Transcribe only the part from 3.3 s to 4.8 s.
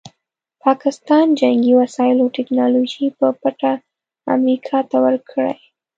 پټه امریکا